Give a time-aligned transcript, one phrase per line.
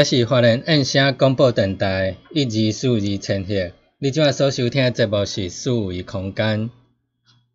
[0.00, 6.70] 这是华人印声广播电台一二四二千赫，你今仔所收听的节目是四维空间，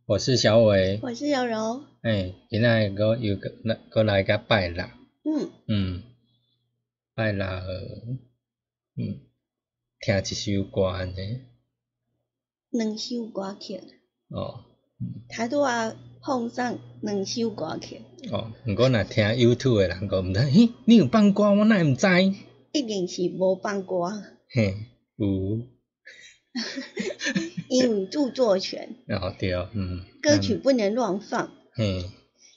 [0.06, 1.82] 我是小伟，我是柔柔。
[2.04, 4.86] 诶，今仔我又过来过来甲拜六，
[5.24, 6.04] 嗯，嗯，
[7.16, 7.48] 拜六，
[8.96, 9.22] 嗯，
[10.00, 11.40] 听一首歌安尼，
[12.70, 13.82] 两首歌曲，
[14.28, 14.66] 哦，
[15.30, 15.96] 他拄啊
[16.26, 22.08] 放上两首歌曲，哦，毋过若听 YouTube 诶人讲毋知，嘿，你有放歌，我哪会毋知？
[22.72, 24.74] 一定是无放歌，嘿，
[25.18, 25.28] 有，
[27.70, 32.06] 因为著作权，哦对，嗯，歌曲不能乱放，嘿，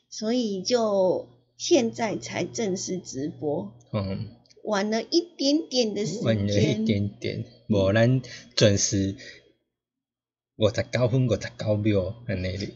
[0.09, 4.35] 所以就现在才正式直播，嗯。
[4.65, 6.25] 晚了一点点的时间。
[6.25, 8.21] 晚了一，点点，无咱
[8.55, 9.17] 准时
[10.57, 12.75] 五十九分五十九秒安尼哩。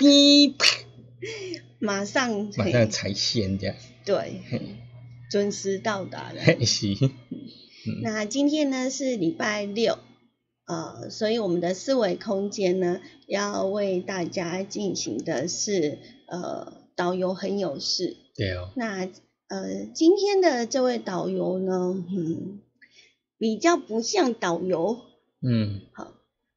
[0.00, 0.66] 哔啪，
[1.78, 4.76] 马上嘿马上踩线这样，对，嘿。
[5.30, 6.42] 准时到达了。
[8.02, 9.98] 那今天呢是礼拜六，
[10.66, 18.14] 呃，所以我们的思维空间呢，要为大家进行的是呃导游很有事。
[18.34, 19.08] 对哦，那
[19.48, 22.60] 呃今天的这位导游呢，嗯，
[23.38, 25.00] 比较不像导游，
[25.40, 25.80] 嗯，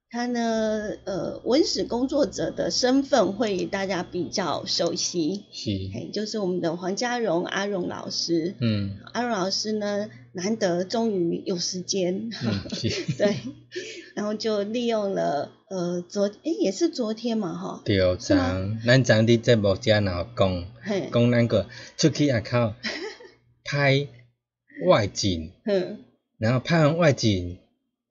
[0.09, 8.55] 他呢呃文史工作者的身份会大家比较熟悉，是，嘿，就是我们的黄家荣阿荣老师。
[8.59, 8.97] 嗯。
[9.13, 12.29] 阿荣老师呢，难得终于有时间，
[13.17, 13.35] 对，
[14.15, 18.77] 然后就利用了呃昨诶也是昨天嘛哈，对，是吗？
[18.83, 21.67] 昨咱昨日节目遮若有讲，嘿，讲咱个
[21.97, 22.73] 出去外口
[23.65, 24.07] 拍
[24.87, 25.99] 外景，嗯，
[26.37, 27.57] 然后拍完外景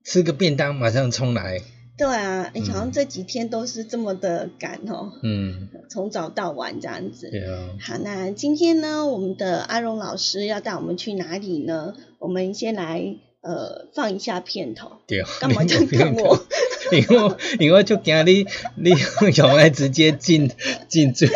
[0.05, 1.61] 吃个便当，马上冲来，
[1.97, 7.31] 对啊，诶嗯好像这几天都是这么的赶哦，嗯，从早到晚这样子。
[7.31, 11.95] 对啊，好，那今天呢，我们的阿荣老师要带我们去哪里呢？
[12.19, 14.93] 我们先来呃放一下片头。
[15.07, 16.45] 对，干嘛这样看我？
[16.93, 18.47] 因为我因为就惊你
[18.77, 18.95] 你
[19.37, 20.51] 用来直接进
[20.89, 21.29] 进最，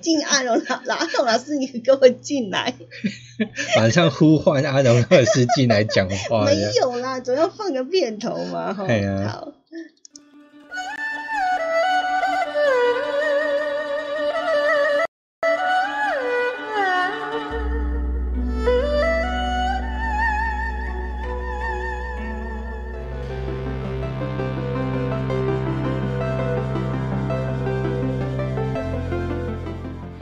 [0.00, 2.74] 进阿荣老阿荣老师，你给我进来。
[3.76, 6.54] 马上呼唤阿荣老师进来讲话没。
[6.80, 8.86] 有啦，总要放个片头嘛，哈。
[9.26, 9.52] 好。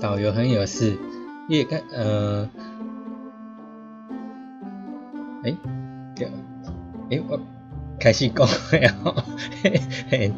[0.00, 0.96] 导游很有事，
[1.48, 2.48] 你也看，呃，
[5.44, 5.54] 哎，
[6.16, 6.28] 对，
[7.10, 7.40] 哎，我
[7.98, 9.24] 开始讲了，
[9.62, 9.80] 嘿
[10.10, 10.32] 嘿，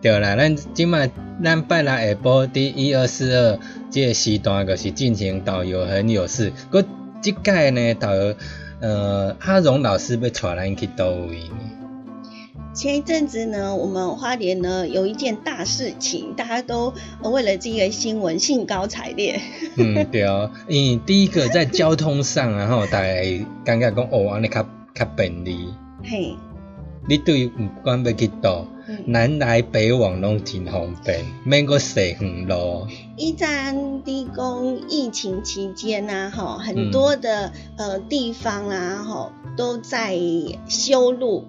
[0.00, 1.10] 对啦，咱即卖
[1.42, 3.58] 咱拜六下晡伫一二四二
[3.90, 6.52] 这个时段，就是进行导游很有事。
[6.70, 6.84] 佮
[7.20, 8.34] 即届呢，导游
[8.80, 11.81] 呃阿荣老师要带咱去倒位呢？
[12.74, 19.40] 前一阵子呢，我们花莲呢有一件大事情，大家都为了这个新闻兴高采烈。
[19.76, 23.12] 嗯， 对哦，因为第一个在交通上，然后大家
[23.62, 25.68] 感觉讲哦，安尼较较便利。
[26.02, 26.34] 嘿，
[27.06, 28.66] 你对不管要去倒，
[29.04, 32.86] 南来北往拢真方便，免个坐远路。
[33.18, 40.16] 一站地工疫情期间呐，哈，很多的呃地方啊，哈，都在
[40.66, 41.44] 修路。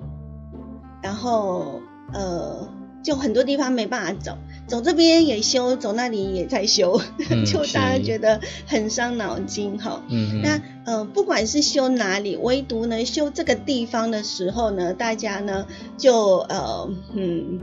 [1.04, 1.82] 然后，
[2.14, 2.68] 呃，
[3.04, 7.00] 就很多地方没办法走，走这边也修，走那里也在修，
[7.46, 10.02] 就大家觉得很伤脑筋哈。
[10.10, 15.68] 嗯那呃，不管是修哪里，唯独呢修这个地方的时候呢，大家呢
[15.98, 17.60] 就呃嗯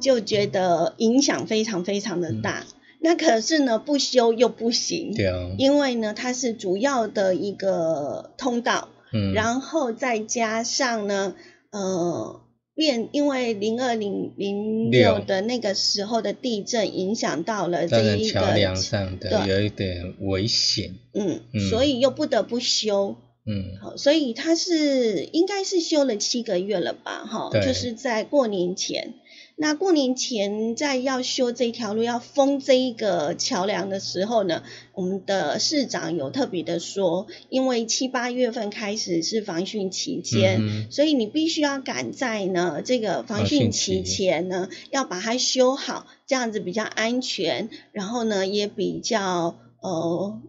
[0.00, 2.64] 就觉得影响非常非常的大。
[3.04, 11.34] 那可是呢不修又不行，对啊，因为呢它是主要的一个通道，嗯，然后再加上呢，
[11.70, 12.40] 呃。
[12.74, 21.40] 变，因为零二零零六的那个时候的地震影响到了这一个桥梁上的有一点危险，嗯，
[21.70, 23.16] 所以又不得不修，
[23.46, 29.14] 嗯，好，所以他是应该是修了七个月了吧，哈，就是在过年前。
[29.56, 50.40] 那过年前在要修这条路、要封这一个桥梁的时候呢，我们的市长有特别的说，因为七八月份开始是防汛期间，所以你必须要赶在呢这个防汛期前呢，要把它修好，这样子比较安全，然后呢也比较呃，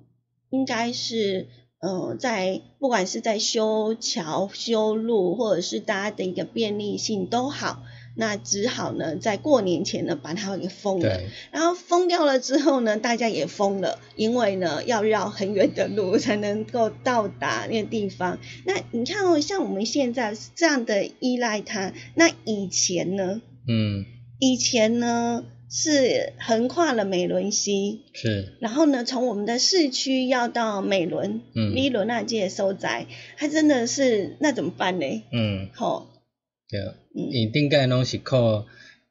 [0.50, 1.50] 应该是
[1.80, 7.84] 呃在不管是在修桥、修路，或者是大家的一个便利性都好。
[8.16, 11.22] 那只好呢，在过年前呢把它给封了，
[11.52, 18.38] 然后封掉了之后呢，大家也封了，因为呢要绕很远的路才能够到达那个地方。
[18.66, 23.42] 那你看哦，像我们现在这样的依赖它，那以前呢？
[23.68, 24.06] 嗯，
[24.40, 33.08] 以前呢是横跨了美伦溪，是，然后呢从我们的市区要到美伦，嗯，美伦那界收窄，
[33.38, 35.24] 它真的是那怎么办呢？
[35.32, 36.13] 嗯，好。
[36.74, 36.82] 对，
[37.14, 38.66] 伊顶界拢是靠，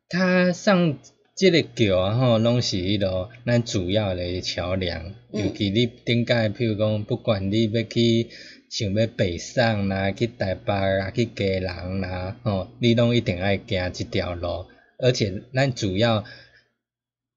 [0.08, 0.98] 他上
[1.36, 5.14] 即个桥啊吼，拢是迄落咱主要的桥梁。
[5.30, 8.26] 尤其你顶界，譬如讲，不管你要去
[8.68, 14.66] 想要北上啦，去台北啊，去家人啦，吼，你拢一定爱行即条路。
[14.98, 16.24] 而且咱主要。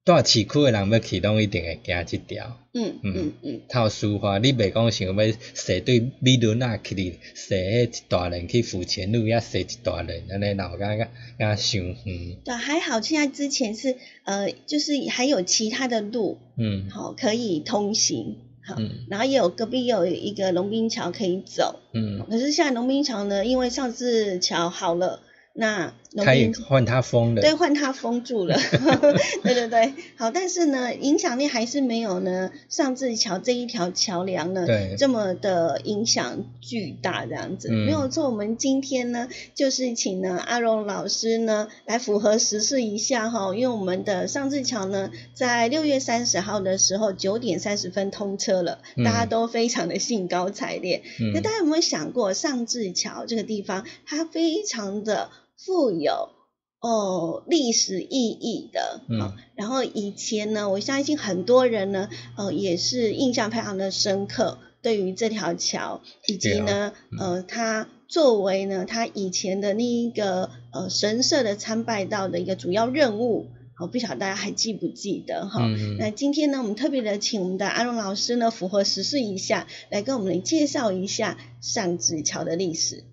[0.06, 2.60] 大市区诶人要去，拢一定会行即条。
[2.76, 4.38] 嗯嗯嗯，透舒服。
[4.38, 11.08] 你袂讲想要坐对美轮啊去哩，坐迄一大轮去府前路，遐坐一大轮，安尼老感觉
[11.40, 12.38] 也伤远。
[12.44, 18.76] 对，还好现在之前是呃，就是还有其他的路，嗯，好可以通行，好，
[19.10, 25.22] 然后也有隔壁有一个龙滨桥可以走，嗯，可是现在龙滨桥呢，因为上次桥好了。
[25.58, 28.58] 那他也换他封了，对，换他封住了，
[29.44, 38.30] 对对对，好，但是呢，影响力还是没有呢，上智桥这一条桥梁呢，对，这么的影响巨大，这样子，没有错。
[38.30, 51.04] 我们今天呢，就是请呢阿荣老师呢来符合时事一下哈，因为我们的上智桥呢，在六月三十号的时候九点三十分通车了，大家都非常的兴高采烈。
[51.34, 55.30] 那大家有没有想过，上智桥这个地方，它非常的。
[55.58, 56.30] 富有
[56.80, 75.66] 哦历史意义的，嗯，然后以前呢，我相信很多人呢，呃，也是印象非常的深刻，对于这条桥，以及呢，呃，它作为呢，它以前的那一个呃神社的参拜道的一个主要任务，好，不晓得大家还记不记得哈？
[75.98, 83.06] 那今天呢，我们特别的请我们的阿荣老师呢，符合时事一下，来跟我们来介绍一下上子桥的历史。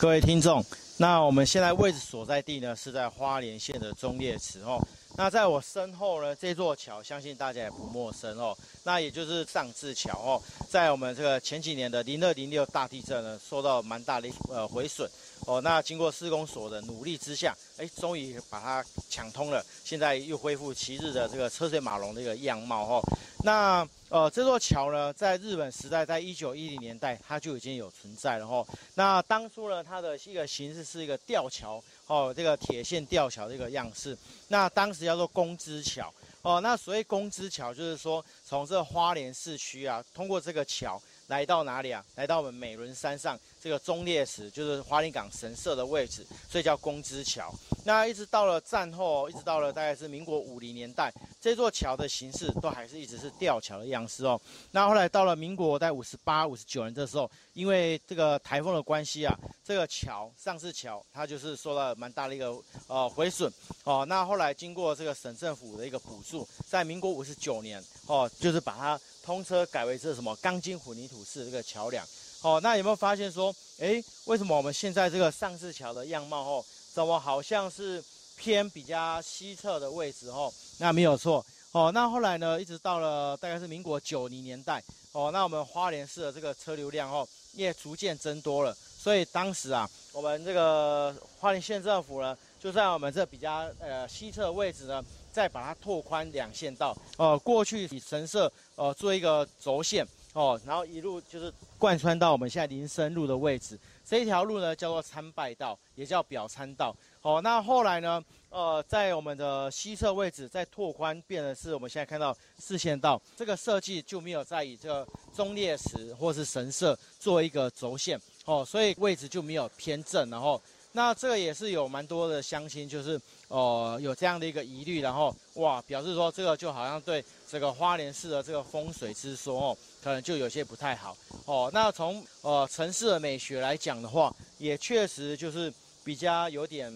[0.00, 0.64] 各位听众，
[0.96, 4.80] 那我们现在位置所在地呢，是在花莲县的中烈池哦。
[5.18, 8.56] 那在我身后呢，这座桥相信大家也不陌生哦。
[8.82, 15.06] 那也就是上志桥哦，在我们这个前几年的零二零六大地震呢，受到蛮大的呃毁损
[15.44, 15.60] 哦。
[15.60, 23.02] 那经过施工所的努力之下，哎，终于把它抢通了，现在又恢复昔日的这个车水马龙的一个样貌哦。
[23.42, 28.66] 那呃，这座桥呢，在日本时代，在一九一零年代，它就已经有存在了哈。
[28.94, 34.18] 那当初呢，它的一个形式是一个吊桥哦，这个铁线吊桥这个样式。
[34.48, 42.04] 那当时叫做公之桥哦，那所谓公之桥，就是说从这花莲市区啊，通过这个桥来到哪里啊？
[42.16, 47.52] 来到我们美仑山上这个忠烈祠，就是花莲港神社的位置，所以叫公之桥。
[47.84, 54.40] 那一直到了战后，一直到了大概是民国五零年代，这座桥的形式都还是一直是吊桥的样式哦。
[54.70, 62.54] 那后来到了民国在五十八、五十九年的时候，因为这个台风的关系啊，这个桥上次桥它就是受到蛮大的一个
[62.86, 63.50] 呃毁损
[63.84, 64.04] 哦。
[64.06, 72.06] 那后来经过这个省政府的一个补助，在民国五十九年哦，就是把它通车改为这什么钢筋混凝土式这个桥梁
[72.42, 72.60] 哦。
[72.62, 76.64] 那有没有发现说，哎，为什么我们现在这个上市桥的样貌哦？
[76.92, 78.02] 怎么好像是
[78.36, 80.52] 偏比较西侧的位置哦？
[80.78, 81.90] 那没有错哦。
[81.92, 84.82] 那后来呢，一直到了大概是民国九零年代
[85.12, 88.76] 哦，那我们花莲市的这个车流量哦也逐渐增多了。
[88.98, 97.38] 所以当时啊，我们这个花莲县政府呢，就在我们这比较呃西侧位置呢，再把它拓宽两线道呃。
[97.38, 103.78] 过去以神社呃做一个轴线哦，然后一路就是贯穿到我们现在林森路的位置。
[104.04, 106.94] 这一条路呢叫做参拜道，也叫表参道。
[107.22, 113.20] 哦，那后来呢，呃，在我们的西侧位置再拓宽，变的是我们现在看到四线道。
[113.36, 120.30] 这个设计就没有再以这个忠烈祠或是神社做一个轴线，哦，所以位置就没有偏正。
[120.30, 120.60] 然后，
[120.92, 129.76] 那这个也是有蛮多的乡亲，就是哦有这样的一个疑虑，然后哇，表示说这个就好像对这个花莲市的这个风水之说哦。
[130.02, 131.14] 可能就有些不太好
[131.44, 131.70] 哦。
[131.74, 135.70] 那从呃城市的美学来讲的话，也确实就是
[136.02, 136.90] 比较有点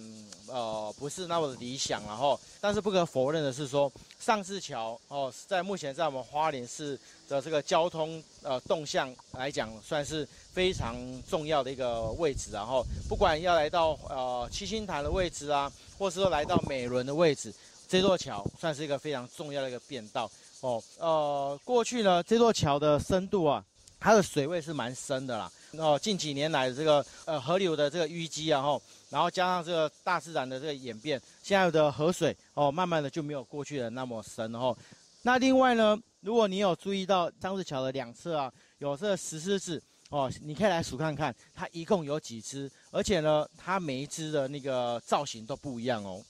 [0.48, 10.96] 呃不是那么的理想，然后但是不可否认的是说，上次桥哦在目前在我们花莲市的这个交通呃动向来讲，算是非常
[11.28, 12.52] 重要的一个位置。
[12.52, 17.52] 然后不管要来到呃七星潭的位置啊，或是说来到美仑的位置，
[17.86, 20.30] 这座桥算是一个非常重要的一个便道。
[20.64, 23.62] 哦，呃，过去呢，这座桥的深度啊，
[24.00, 25.52] 它的水位是蛮深的啦。
[25.72, 34.74] 哦，近几年来的这个呃河流的这个淤积啊，后然后加上这个大自然的这个演变，现在的河水哦，慢慢的就没有过去的那么深了哦。
[35.20, 46.24] 那另外呢，如果你有注意到张志桥的两侧啊，有这个石狮子哦，你可以来数看看，它一共有几只，而且呢，它每一只的那个造型都不一样哦。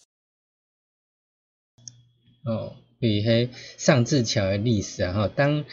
[2.47, 2.77] 哦。
[3.05, 5.67] 比迄上志桥的历史啊，哈，当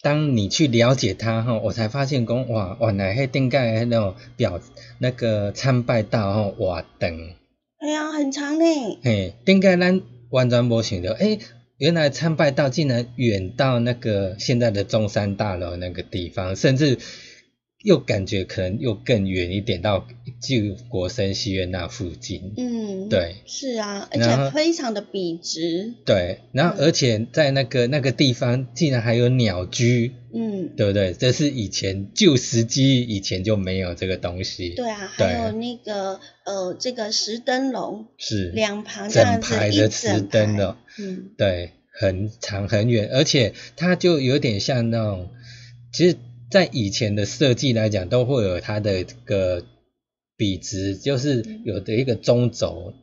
[0.00, 4.60] 当你去了解它哈，我才发现讲哇，原来迄顶盖那种表
[4.98, 7.10] 那个参拜道吼，哇长，
[7.80, 8.64] 哎呀，很长呢。
[9.02, 11.40] 嘿，顶盖咱完全无想到，诶，
[11.78, 16.96] 原来参拜道竟然远到那个现在的中山大楼那个地方，甚至。
[17.84, 20.06] 又感觉可能又更远一点，到
[20.40, 22.54] 旧国生戏院那附近。
[22.56, 25.92] 嗯，对，是啊，而且非常的笔直。
[26.06, 30.12] 对，然后而且在那个那个地方竟然还有鸟居。
[30.32, 31.12] 嗯，对不对？
[31.12, 34.70] 这是以前旧石机以前就没有这个东西。
[34.70, 40.74] 对啊，还有那个呃，这个石灯笼是两旁整排的石灯笼。
[40.98, 45.28] 嗯，对，很长很远，而且它就有点像那种，
[45.92, 46.16] 其实。
[46.54, 49.64] 在以前的设计来讲，都会有它的这个
[50.36, 52.94] 比值，就是有的一个中轴。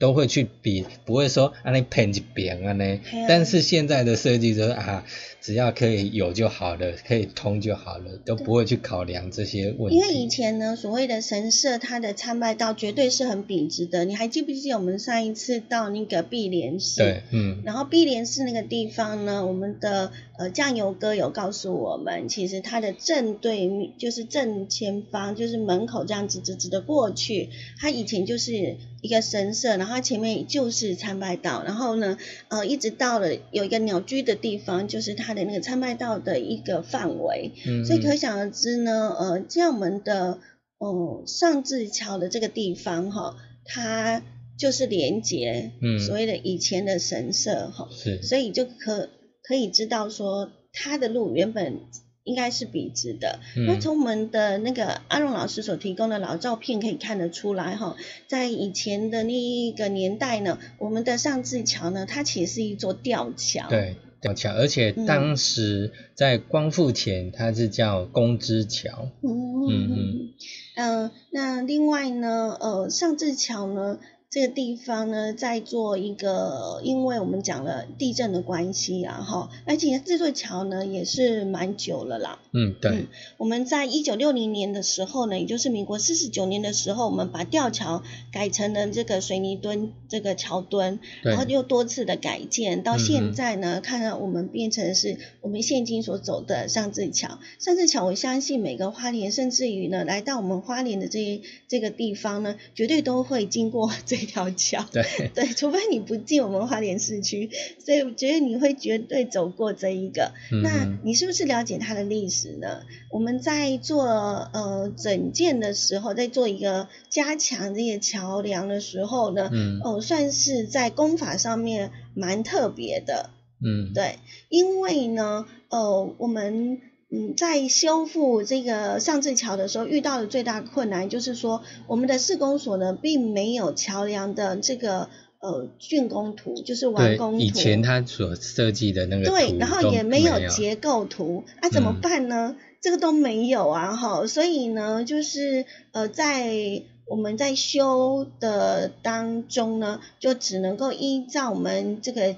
[0.00, 3.00] 都会去比，不会说啊你偏一边啊呢。
[3.26, 5.04] 但是现在的设计就是啊，
[5.40, 9.96] 只要可以有就好了，可以通就好了，都不会去考量这些问题。
[9.96, 14.04] 因为以前呢，所谓的神社，它的参拜道绝对是很笔直的。
[14.04, 16.98] 你还记不记得我们上一次到那个碧莲寺？
[16.98, 17.62] 对，嗯。
[17.64, 28.76] 然后碧莲寺那个地方呢，我们的呃酱油哥有告诉我们，其实它的正对面就是正前方，就是门口这样直直直的过去，它以前就是。
[29.00, 37.52] 一个神社，然后它前面就是参拜道，然后呢，呃，一直到了有一个鸟居的地方，就是它的那个参拜道的一个范围。
[37.66, 37.84] 嗯。
[37.84, 40.38] 所以可想而知呢，呃，像我们的
[40.78, 44.22] 哦上至桥的这个地方哈，它
[44.58, 47.88] 就是连接，嗯，所谓的以前的神社哈。
[47.92, 48.22] 是。
[48.22, 49.08] 所以就可
[49.42, 51.80] 可以知道说，它的路原本。
[52.28, 53.40] 应该是笔直的。
[53.66, 57.96] 那从我们的那个阿荣老师所提供的老照片可以看得出来，哈，
[58.28, 63.68] 在以前的那一个年代呢，我们的上智桥呢，它其实是一座吊桥。
[63.68, 69.08] 对，吊桥，而且当时在光复前，它是叫公之桥。
[69.22, 70.28] 嗯嗯嗯。
[70.76, 73.98] 嗯，那另外呢，呃，上智桥呢，
[74.30, 82.38] 这个地方呢，在做一个，因为我们讲了地震的关系啊，哈，而且这座桥呢也是蛮久了啦。
[82.52, 83.06] 嗯，对。
[83.38, 97.38] 我们在一九六零年的时候呢，也就是民国四十九年的时候，我们把吊桥改成了这个水泥墩这个桥墩，然后又多次的改建，到现在呢，看到我们变成是我们现今所走的上志桥。
[97.58, 104.84] 上志桥，我相信每个花莲，甚至于呢，来到我们花莲的这这个地方呢，绝对都会经过 这条桥。
[104.92, 107.50] 对 对，除非你不进我们花莲市区，
[107.84, 110.32] 所以我觉得你会绝对走过这一个。
[110.62, 112.82] 那你是不是了解它的历史呢？
[113.10, 119.50] 我们在做呃整建的时候，在做一个加强这些桥梁的时候呢，
[119.84, 123.30] 哦，算是在工法上面蛮特别的。
[123.60, 126.80] 嗯，对，因为呢，呃，我们。
[127.10, 135.08] 嗯，在修复这个上志桥的时候，遇到的最大困难就是说，我们的施工所呢，并没有桥梁的这个
[135.40, 137.38] 呃竣工图，就是完工图。
[137.38, 142.56] 以前他所设计的那个对，然后也没有结构图，那怎么办呢？
[142.82, 152.36] 这个都没有啊，哈，所以呢，就是呃，在我们在修的当中呢，就只能够依照我们这个。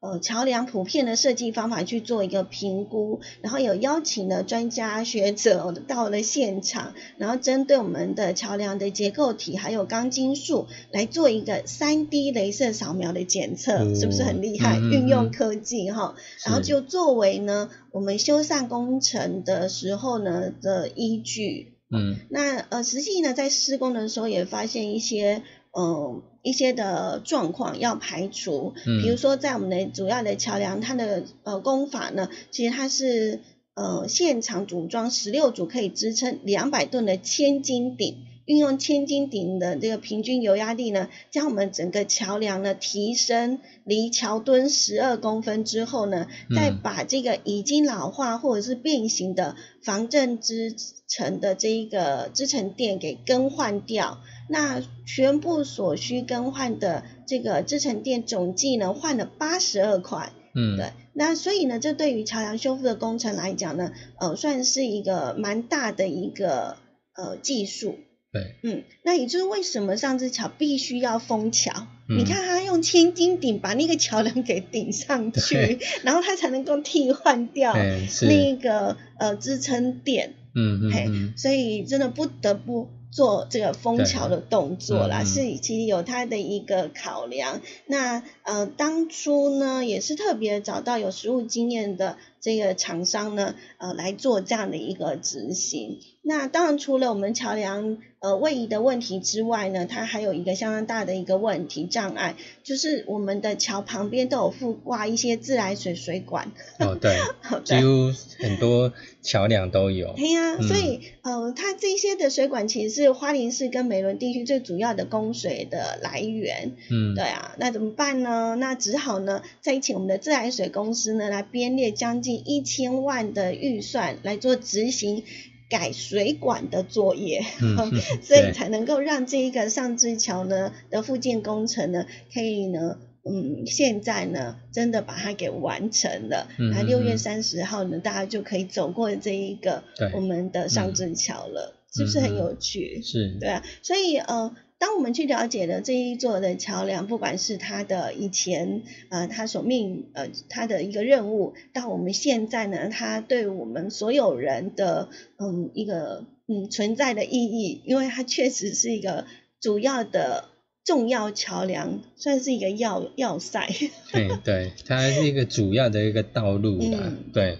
[0.00, 14.78] 呃，桥梁普遍的设计方法去做一个评估，然后有邀请了专家学者到了现场，然后针对我们的桥梁的结构体还有钢筋数来做一个三 D 镭射扫描的检测，是不是很厉害？
[14.78, 16.14] 运用科技哈，
[16.46, 21.72] 然后就作为呢我们修缮工程的时候呢的依据。
[21.90, 25.42] 嗯，那呃实际呢在施工的时候也发现一些。
[25.70, 33.40] 嗯，一些的状况要排除，比如说在我们的主要的桥梁，它的呃工法呢，其实它是
[33.74, 38.16] 呃现场组装十六组可以支撑两百吨的千斤顶，
[38.48, 50.74] 运用千斤顶的这个平均油压力呢，将我们整个桥梁呢提升离桥墩十二公分之后呢，再把这个已经老化或者是变形的防震支
[51.06, 54.18] 撑的这一个支撑垫给更换掉。
[54.48, 60.32] 那全部所需更换的这个支撑垫总计呢，换了八十二块。
[60.54, 60.92] 嗯，对。
[61.12, 66.78] 那所以呢，这对于桥梁修复的工程来讲呢，呃，算是一个蛮大的一个
[67.14, 67.98] 呃技术。
[68.32, 68.56] 对。
[68.62, 71.86] 嗯，那也就是为什么上次桥必须要封桥？
[72.08, 77.74] 你看他用千斤顶把那个桥梁给顶上去， 然后他才能够替换掉
[78.22, 80.34] 那个呃支撑点。
[80.54, 81.34] 嗯嗯。
[81.36, 82.88] 所以真的不得不。
[83.10, 87.62] 做这个封桥的动作啦，是其实有它的一个考量。
[87.86, 95.98] 那呃，当初呢也是特别找到有实务经验的这个厂商呢，呃，来做这样的一个执行。
[96.22, 97.98] 那当然除了我们桥梁。
[98.20, 106.50] 呃，位移的问题之外呢，它还有一个相当大的一个问题障碍，就是我们的桥旁边都有附挂一些自来水水管。
[106.80, 107.16] 哦，对，
[107.64, 110.14] 几乎很多桥梁都有。
[110.16, 116.72] 对呀，所以呃，它这些的水管其实是花莲市跟美仑地区最主要的供水的来源。
[116.90, 118.56] 嗯，对啊，那怎么办呢？
[118.58, 125.24] 那只好呢，再请我们的自来水公司呢来编列将近一千万的预算来做执行。
[125.70, 127.42] 改水管的作业，
[128.24, 132.96] 所以才能够让这一个上支桥呢的复建工程呢，可以呢，
[133.30, 136.48] 嗯，现在呢，真的把它给完成了。
[136.72, 143.02] 那六月三十号呢，大家就可以走过这一个我们的上支桥了，是不是很有趣？
[143.02, 144.56] 是，对啊，所以呃。
[144.78, 159.26] 当我们去了解了这一座的桥梁，不管是它的以前呃，它所命呃，它的一个任务，到我们现在呢，它对我们所有人的嗯一个嗯存在的意义，因为它确实是一个
[159.60, 160.44] 主要的
[160.84, 163.68] 重要桥梁，算是一个要要塞。
[164.12, 167.58] 对对，它是一个主要的一个道路吧，对。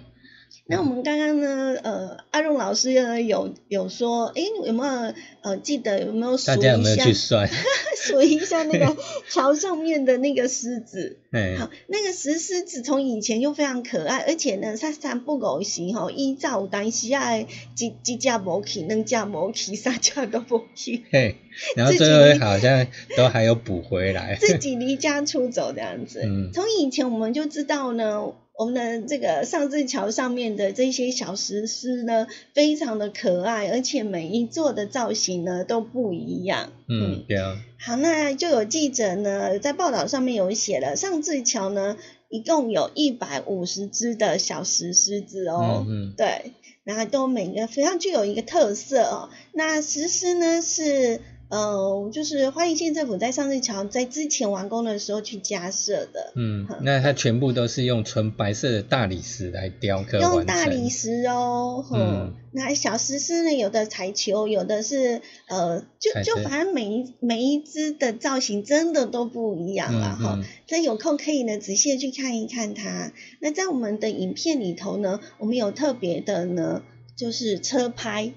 [0.69, 6.55] 那我们刚刚呢，呃，阿荣老师呢有有说，哎，有没有呃记得有没有数一下？
[6.55, 7.49] 大家有没有去算？
[7.97, 8.95] 数一下那个
[9.29, 11.17] 桥上面的那个狮子。
[11.31, 11.55] 哎。
[11.57, 21.03] 好，那个石狮子从以前就非常可爱，而且呢，它三不狗行吼，依照当时啊，几几架摩去，两架摩去，三架都不去。
[21.11, 21.37] 嘿，
[21.75, 24.35] 然后最后好像都还有补回来。
[24.35, 26.21] 自己离家出走这样子。
[26.23, 26.51] 嗯。
[26.53, 28.33] 从以前我们就知道呢。
[28.59, 36.73] 我们的这个上志桥上面的这些小石狮呢，非常的可爱，而且每一座的造型呢都不一样。
[36.89, 37.55] 嗯，对啊。
[37.79, 41.95] 好，那就有记者呢在报道上面有写了，上志桥呢
[42.27, 45.85] 一共有一百五十只的小石狮子哦。
[45.87, 46.13] 嗯。
[46.17, 46.51] 对，
[46.83, 49.29] 然后都每个非常具有一个特色哦。
[49.53, 56.31] 那石狮呢是呃，就是花莲县政府在上日桥在之前完工的时候去加设的。
[56.35, 70.39] 嗯，那它全部都是用纯白色的大理石来雕刻用大理石哦，嗯，那小石狮呢，有的彩球，有的是呃，就就反正每一每一只的造型真的都不一样了哈。
[70.67, 73.11] 所以有空可以呢仔细的去看一看它。
[73.39, 76.83] 那在我们的影片里头呢，我们有特别的呢，
[77.15, 78.33] 就是车拍。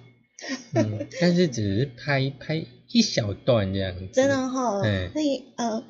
[0.74, 4.80] 嗯，但是只是拍拍一小段这样子，真的哈，
[5.12, 5.82] 所以呃，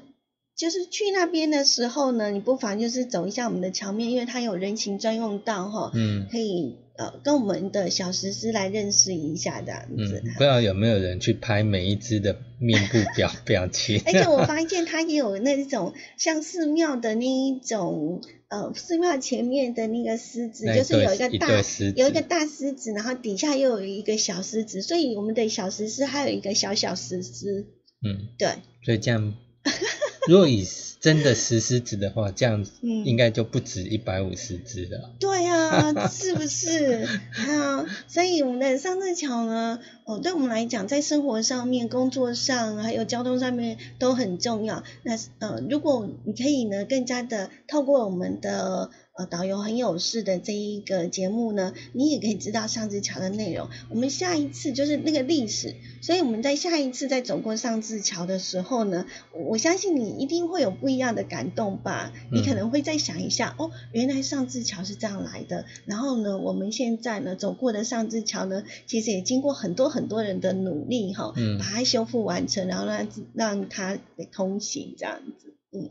[0.57, 6.77] 就是去那边的时候呢，你不妨就是走一下我们的桥面，因为它有人行专用道哈，嗯，可以。
[6.97, 10.23] 呃，跟我们的小石狮来认识一下这样子。
[10.35, 14.03] 不知道有没有人去拍每一只的面部表表情？
[14.07, 21.49] 而且我 发现它也有那种像寺庙的那一种，呃，寺庙前面的那个狮子，就是有一个大
[21.97, 27.67] 有一个大狮子，然后底下又有一个小狮子，所以我们的小石狮还有一个小小石狮。
[28.05, 28.49] 嗯，对。
[28.85, 29.35] 所以这样。
[30.29, 30.65] 如果以
[31.03, 35.11] 真的石狮子的话，这样子应该就不止一百五十只了。
[35.19, 37.09] 对啊， 是不是？
[37.49, 44.85] 啊，所以我们的上字桥呢，哦，对我们来讲，在生活上面、工作上，还有交通上面都很重要。
[45.03, 48.91] 那呃，如果你可以呢，更加的透过我们的。
[49.23, 53.69] 呃，导游很有事的这一个节目呢，你也可以知道上字桥的内容。
[53.89, 62.13] 我们下一次就是那个历史，所以我们在下一次再走过上字桥的时候呢，我相信你一定会有不一样的感动吧。
[62.33, 65.67] 你可能会再想一下，哦，原来上字桥是这样来的。
[65.87, 73.99] 然后呢，我们现在呢走过的上字桥呢，其实也经过很多很多人的努力哈，把它修复完成，然后让让它
[74.33, 75.91] 通行这样子，嗯。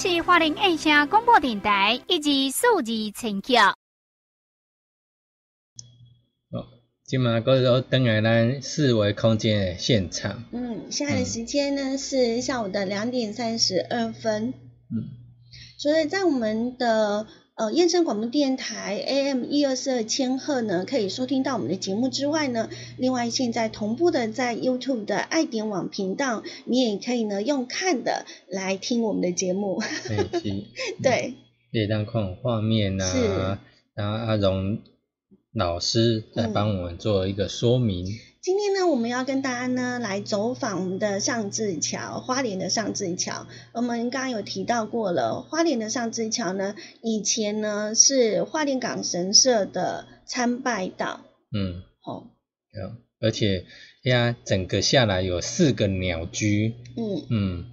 [0.00, 3.70] 是花莲印象广播电台以及数字陈桥。
[6.52, 6.68] 哦，
[7.04, 10.44] 今嘛嗰时候登来咱四维空间的现场。
[10.52, 14.54] 嗯，现在的时间呢是下午的两点三十二分。
[14.88, 15.08] 嗯，
[15.78, 17.26] 所以在我们的。
[17.58, 29.82] 呃，燕声广播电台 AM 一二四二千赫呢，可以收听到我们的节目之外呢，另外现在同步的在 YouTube 的爱点网频道，你也可以呢用看的来听我们的节目。
[31.02, 31.34] 对，
[31.72, 33.58] 可以让看画面啊，
[33.92, 34.78] 然后阿荣
[35.52, 38.06] 老师来帮我们做一个说明。
[38.40, 43.48] 今天呢，我们要跟大家呢来走访我们的上志桥，花莲的上志桥。
[43.72, 51.20] 我们刚刚有提到过了，花莲的上志桥呢，以前呢是花莲港神社的参拜道。
[51.52, 52.28] 嗯，好，
[53.20, 53.66] 而且
[54.02, 56.76] 呀，整个下来有四个鸟居。
[56.96, 57.66] 嗯嗯，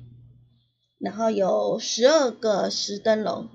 [0.97, 3.49] 然后有十二个石灯笼。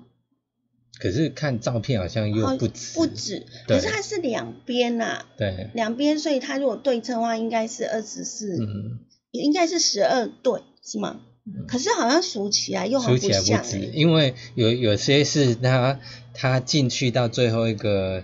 [1.01, 8.99] 可是看照片好像又不止，不止，可是它是两边呐，对，两边，所以它如果对称的话，应该是二十四，嗯，
[9.31, 11.21] 应该是十二对，是吗？
[11.67, 15.99] 可是好像数起来又数起来不止，因为有有些是它
[16.35, 18.23] 它进去到最后一个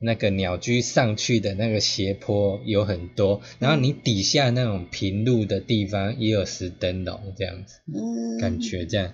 [0.00, 9.12] 那个鸟居上去的那个斜坡有很多，然后你底下那种平路的地方也有石灯笼这样子，嗯，感觉这样。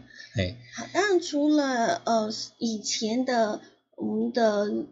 [0.76, 3.60] 好，当然除了呃以前的
[3.96, 4.84] 我们的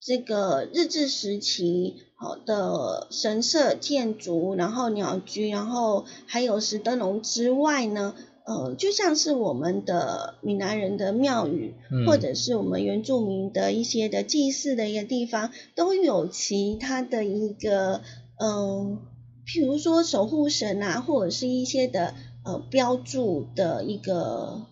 [0.00, 11.74] 这个日治时期好的神社建筑，然后鸟居，然后还有石灯笼之外呢，呃，就像是我们的闽南人的庙宇，
[12.06, 18.02] 或者是我们原住民的一些的祭祀的一个地方，都有其他的一个
[18.40, 18.98] 嗯，
[19.46, 22.14] 譬如说守护神啊，或者是一些的。
[22.44, 24.66] 呃，标注的一个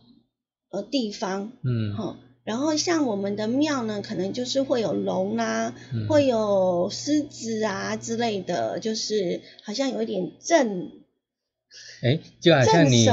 [0.70, 5.74] 呃地方，嗯，好，然后像我们的庙呢，可能就是会有龙啊，
[6.08, 10.90] 会有狮子啊之类的，就是好像有一点镇，
[12.02, 13.06] 哎，就好像你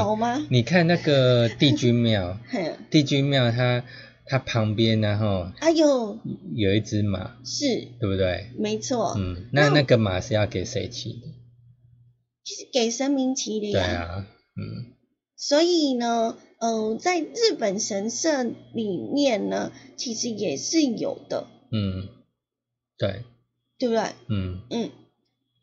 [0.49, 2.37] 你看那个帝君庙，
[2.91, 3.85] 帝君庙它
[4.25, 6.17] 它旁边然后，哎呦，
[6.53, 7.65] 有一只马，是，
[7.99, 8.51] 对不对？
[8.57, 11.27] 没错，嗯，那那个马是要给谁骑的？
[12.43, 13.71] 就是给神明骑的呀。
[13.71, 14.27] 对啊。
[14.59, 14.93] 嗯，
[15.37, 21.47] 所以呢，呃，在日本神社里面呢，其实也是有的。
[21.71, 22.09] 嗯，
[22.97, 23.23] 对，
[23.77, 24.03] 对不对？
[24.27, 24.91] 嗯嗯，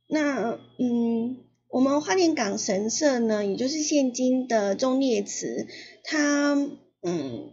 [0.08, 1.36] 那嗯，
[1.68, 5.66] 我们花莲港神社呢，也就是现今的忠烈祠，
[6.02, 6.54] 它
[7.02, 7.50] 嗯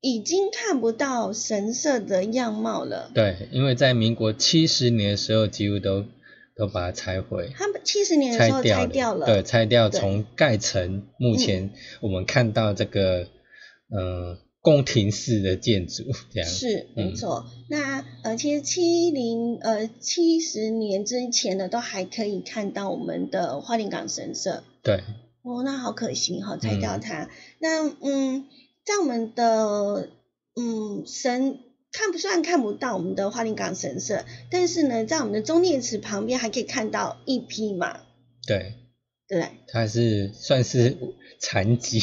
[0.00, 3.12] 已经看不到神社的样貌了。
[3.14, 6.06] 对，因为在民国七十年的时候，几乎都
[6.56, 7.50] 都把它拆毁。
[7.54, 13.28] 他们七十年的时候拆掉了，对，拆掉，从盖成目前我们看到这个，
[13.88, 14.38] 嗯。
[14.64, 17.46] 宫廷式的建筑，这样是没错。
[17.68, 24.62] 那呃，其实七零呃七十年之前的都还可以看到我们的花莲港神社。
[24.84, 25.02] 对。
[25.42, 27.28] 哦，那好可惜哈，拆掉它。
[27.58, 28.46] 那嗯，
[28.84, 30.10] 在我们的
[30.54, 31.58] 嗯神
[31.92, 38.00] 看不算看不到我们的花莲港神社，但是呢，在我们的中烈池旁边还可以看到一匹马。
[38.46, 38.74] 对。
[39.28, 39.46] 对。
[39.68, 40.96] 它是算是。
[41.44, 41.98] 残疾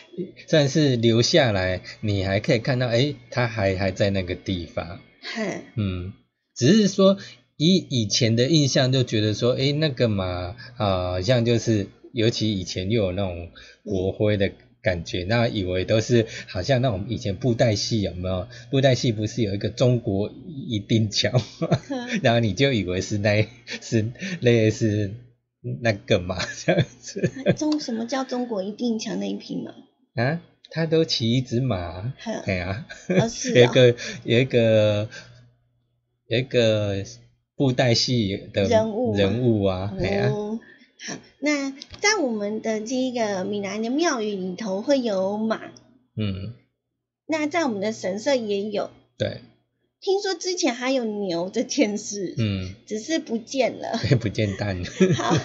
[0.48, 5.00] 算是留下来，你还可以看到，哎，它还还在那个地方。
[5.74, 6.14] 嗯，
[6.56, 7.18] 只是说
[7.58, 13.50] 以以前的印象就觉得说，哎，那个马好像就是，尤其以前又有那种
[13.84, 18.46] 国徽的感觉，那以为都是好像那种以前布袋戏有没有？
[18.70, 21.68] 布袋戏不是有一个中国一定桥吗？
[22.22, 23.46] 然后你就以为是那，
[23.80, 24.10] 是
[24.40, 25.12] 类似。
[25.82, 27.28] 那个嘛，这样子。
[27.56, 29.74] 中什么叫中国一定强那一匹马？
[30.14, 32.14] 啊，他都骑一只马。
[32.46, 32.86] 对啊。
[33.28, 35.08] 是有一个有一个
[36.28, 37.04] 有一个
[37.56, 40.30] 布袋戏的人物人物啊，对啊。
[41.00, 45.60] 好，那在我们的这个闽南的庙宇里头会有马。
[46.16, 46.54] 嗯。
[47.26, 48.90] 那在我们的神社也有。
[49.16, 49.42] 对。
[50.00, 54.80] 听说之前还有牛这件事，嗯，只是不见了， 对不见蛋。
[55.16, 55.36] 好，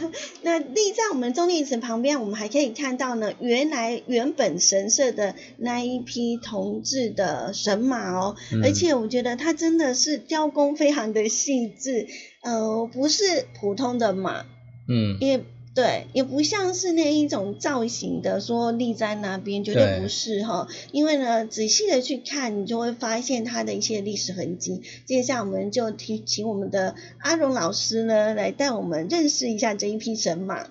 [0.43, 12.07] 那立在我们中立祠旁边，我们还可以看到呢，原来原本神社的那一批铜制的神马哦，而且我觉得它真的是雕工非常的细致，
[12.43, 14.45] 呃，不是普通的马，
[14.87, 15.45] 嗯，因为。
[15.75, 20.67] 对，也不像是那一种造型的，说立在那边，绝对不是哈。
[20.91, 24.83] 因为呢，仔细的去看，你就会发现它的一些历史痕迹。
[25.07, 30.67] 接下来，我们就提请我们的阿荣老师呢，来带我们认识一下这一批神马。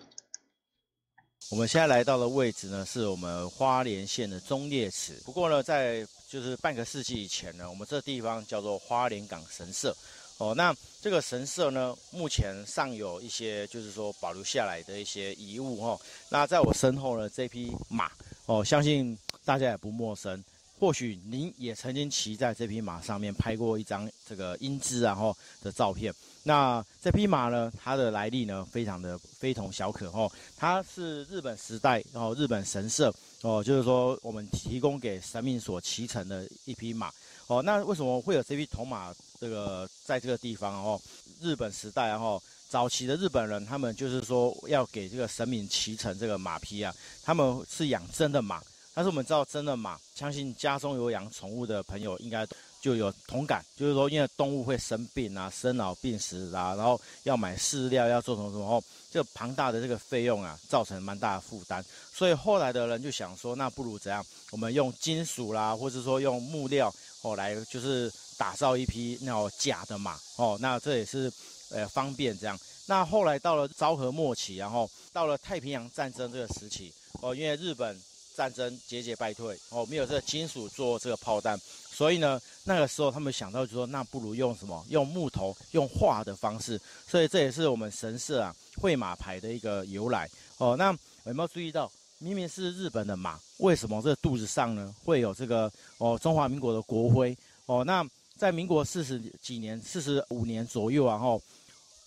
[1.50, 5.14] 我们现在来到的位置呢，是我们花莲县的中烈祠。
[5.24, 9.96] 不过呢，在就是半个世纪以前呢，我们这地方叫做花莲港神社。
[10.42, 16.00] 哦，那这个神社呢，目前尚有一些就是说保留下来的一些遗物哦。
[16.30, 18.10] 那在我身后呢，这匹马
[18.46, 20.42] 哦，相信大家也不陌生。
[20.80, 26.12] 或许您也曾经骑在这匹马上面拍过一张这个英姿然后的照片。
[26.42, 30.28] 那这匹马呢，它的来历呢，非常的非同小可哦。
[30.56, 37.12] 它是日本时代哦，日本神社哦，就是说我们提供给神明所骑乘的一匹马
[37.46, 37.62] 哦。
[37.62, 39.14] 那为什么会有这匹铜马？
[39.42, 41.00] 这个在这个地方哦，
[41.40, 48.62] 日本时代然后早期的日本人，他们就是说要给这个神明骑乘这个马匹啊，他们是养真的马。
[48.94, 52.46] 但是我们知道真的马，相信家中有养宠物的朋友应该
[52.80, 61.84] 就有同感，就是说因为动物会生病啊，生老病死啊，然后要买饲料，要做什么什么，哦这个庞大的这个费用啊，造成蛮大的负担。
[62.14, 64.24] 所以后来的人就想说，那不如怎样？
[64.52, 68.08] 我们用金属啦，或者说用木料哦来就是。
[68.42, 71.32] 打造一批那种假的马哦，那这也是
[71.70, 72.58] 呃方便这样。
[72.86, 77.96] 那后来到了昭和末期，然后到了太平洋战争这个时期哦，因为日本
[78.34, 81.56] 战争节节败退哦，没有这个金属做这个炮弹，
[81.92, 84.84] 所以呢那个时候他们想到就说，那不如用什么？
[84.88, 86.80] 用木头用画的方式。
[87.06, 90.28] 所以这也是我们神社啊绘马牌的一个由来
[90.58, 90.74] 哦。
[90.76, 90.90] 那
[91.26, 97.84] 有没有注意到，明明是日本的马，为什么这肚子上呢会有这个哦中华民国的国徽哦？
[97.84, 98.04] 那
[98.42, 101.40] 在民国四十几年、四十五年左右，然后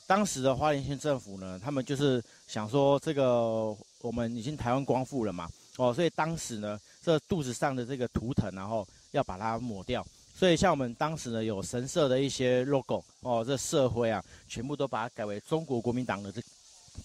[0.05, 10.05] 当时的花莲县政府呢，他们就是想说，这个我们已经台湾光复了嘛，哦，所以当时呢，这肚子上的这个图腾，然后要把它抹掉。
[10.33, 16.41] 所以像我们当时呢，有神社的一些 logo，哦，这社徽啊，全部都把它改为中国国民党的这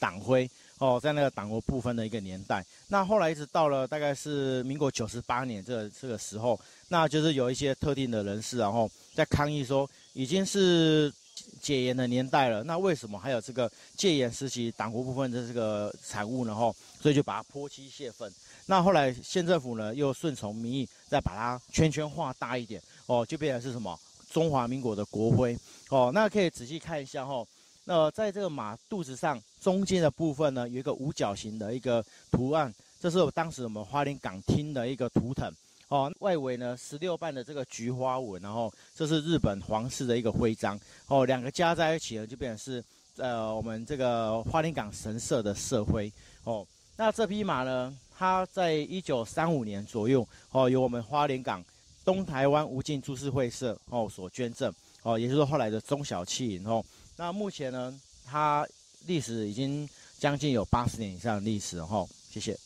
[0.00, 0.50] 党徽。
[0.80, 11.12] 哦，在那个党国部分的一个年代，那后来一直到了大概是民国九十八年这这个时候，那就是有一些特定的人士，然后在抗议说，已经是
[11.60, 16.54] 戒严的年代了，那为什么还有这个戒严时期党国部分的这个产物呢？
[16.54, 18.32] 吼，所以就把它泼漆泄愤。
[18.64, 23.98] 那后来县政府呢，又顺从民意，再把它圈圈画大一点，哦，就变成是什么
[24.30, 25.54] 中华民国的国徽。
[25.90, 27.46] 哦，那可以仔细看一下，吼。
[27.84, 35.52] 那在这个马肚子上中间的部分呢，有一个五角形的一个图案，这是我当时我们花莲港厅的一个图腾
[35.88, 36.10] 哦。
[36.20, 41.26] 外围呢十六瓣的这个菊花纹，然后这是日本皇室的一个徽章哦。
[41.26, 42.84] 两个加在一起呢，就变成是
[43.16, 46.10] 呃我们这个花莲港神社的社徽
[46.44, 46.66] 哦。
[46.96, 51.64] 那这匹马呢，它在一九三五年左右哦，由我们花莲港
[52.04, 56.84] 东台湾无尽株式会社哦所捐赠哦，也就是后来的中小企营哦。
[57.16, 58.66] 那目前呢，它
[59.06, 62.08] 历史已经将近有八十年以上的历史哦。
[62.28, 62.56] 谢谢。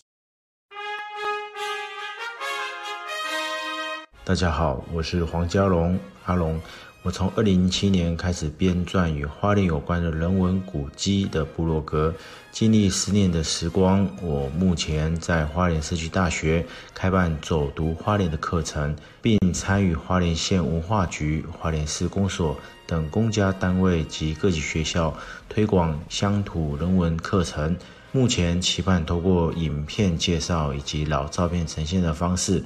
[4.25, 6.61] 大家好，我是黄家龙，阿龙。
[7.04, 12.14] 我从二零零七年开始编撰与花莲有关的人文古迹的部落格，
[12.50, 16.64] 经历十年的时光，我目前在花莲社区大学
[16.94, 25.14] 开办走读花莲的课程，并参与花莲县文化局、花莲市公所等公家单位及各级学校
[25.46, 27.76] 推广乡土人文课程。
[28.12, 32.64] 目前期盼透过影片介绍以及老照片呈现的方式。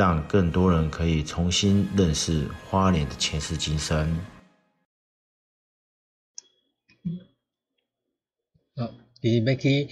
[0.00, 4.18] 让更多人可以重新认识花莲的前世今生。
[8.76, 9.90] 哦，伊要去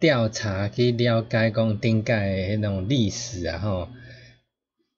[0.00, 3.90] 调查、去了解讲顶界的迄种历史啊，吼，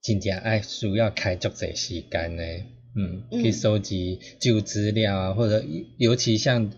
[0.00, 2.42] 真正爱需要开足侪时间呢。
[2.96, 5.64] 嗯，可以收集旧资料啊，或者
[5.98, 6.72] 尤其像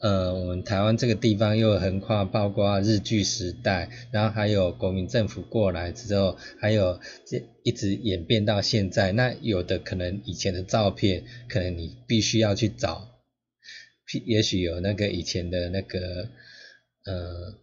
[0.00, 13.08] 呃我们台湾这个地方又横跨包括日据时代，然后还有国民政府过来之后，还有这一直演变到现在，那有的可能以前的照片，可能你必须要去找，
[14.24, 16.28] 也许有那个以前的那个
[17.04, 17.58] 呃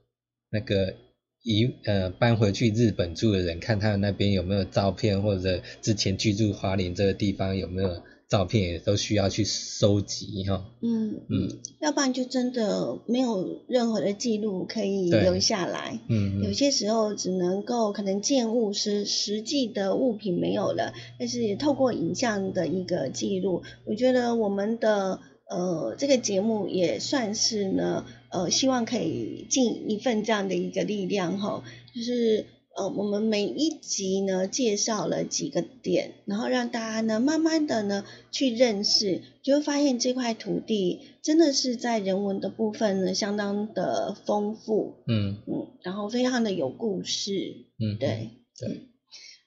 [0.52, 0.94] 那个
[1.44, 8.02] 移呃搬回去日本住的人，看他们那边有没有照片，或者之前居住花莲这个地方有没有。
[8.30, 28.04] 照片也都需要去收集哈，嗯嗯，要不然就真的没有任何的记录可以留下来，嗯，有些时候只能够可能见物是实际的物品没有了，但是也透过影像的一个记录，我觉得我们的呃这个节目也算是呢，
[28.34, 31.64] 呃希望可以尽一份这样的一个力量哈，
[31.96, 32.46] 就是。
[32.76, 48.90] 呃，我们每一集呢介绍了几个点，然后让大家呢慢慢的呢去认识，就会发现这块土地真的是在人文的部分呢相当的丰富，嗯嗯，然后非常的有故事，嗯对对，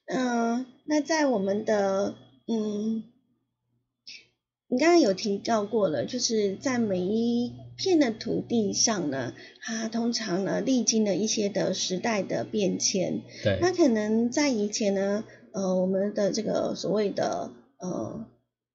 [0.06, 2.14] 嗯，那在我们的
[2.46, 3.02] 嗯，
[4.68, 7.52] 你刚刚有提到过了，就是在每一。
[7.76, 13.20] 片的土地上呢，它通常呢历经了一些的时代的变迁。
[13.44, 13.58] 对。
[13.60, 18.26] 那可能在以前呢，呃，我们的这个所谓的呃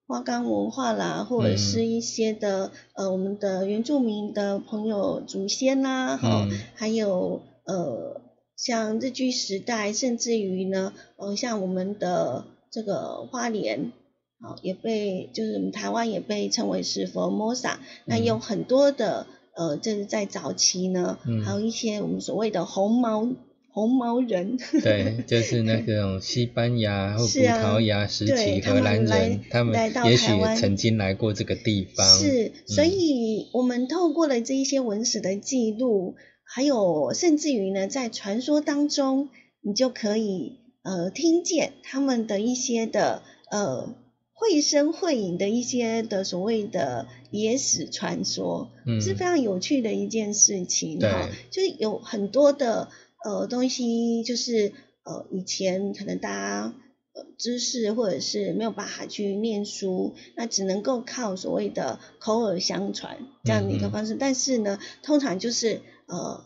[0.07, 8.21] 花岗文化啦，或者是一些的呃我们的原住民的朋友祖先啦，哈，还有呃
[8.55, 13.91] 像日据时代，甚至于呢，呃像我们的这个花莲。
[14.41, 23.27] 好，也被就是台湾也被称为是佛摩萨，那有很多的呃，就是在早期呢，还有一些我们所谓的红毛
[23.71, 32.03] 红毛人，对，就 是那种西班牙或葡萄牙时期荷兰人，他们也许曾经来过这个地方。
[32.17, 39.29] 是，所以我们透过了这一些文史的记录，还有甚至于呢，在传说当中，
[39.61, 43.93] 你就可以呃听见他们的一些的呃。
[44.41, 51.29] 绘声绘影的一些的所谓的野史传说，是非常有趣的一件事情哈。
[51.51, 52.89] 就是有很多的
[53.23, 54.73] 呃东西，就是
[55.03, 56.73] 呃以前可能大家
[57.13, 64.15] 呃知识或者是没有办法去念书，那只能够靠所谓的口耳相传这样的一个方式。
[64.15, 66.43] 但是呢，通常就是呃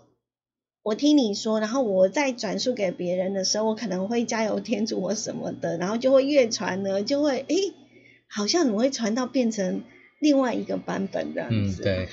[0.84, 7.72] 我听你说，然后我再转述给别人的时候，我可能会加油添醋或什么的，然后就会越传呢，就会诶。
[8.28, 9.84] 好像你会传到变成
[10.20, 12.08] 另外一个版本这样子，对，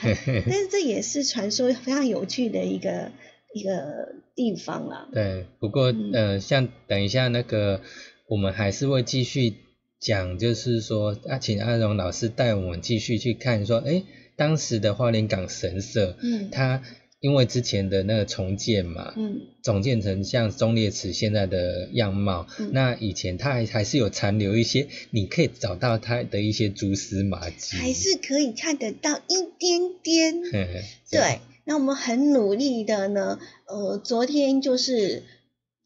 [0.48, 3.12] 但是这也是传说非常有趣的一个
[3.54, 5.08] 一个地方啦。
[5.12, 7.80] 对，不过呃，像等一下那个，
[8.28, 9.54] 我们还是会继续
[10.00, 14.02] 讲，就是说啊，请阿荣老师带我们继续去看，说，哎，
[14.36, 16.82] 当时的花莲港神社，嗯，它。
[17.22, 30.42] 因为之前的那个重建嘛，嗯，重建成像忠烈祠现在的样貌，那以前它还还是有残留一些，你可以找到它的一些蛛丝马迹，还是可以看得到一点点。
[31.10, 35.22] 对，那我们很努力的呢，呃，昨天就是